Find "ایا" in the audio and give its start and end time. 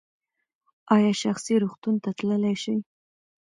0.95-1.11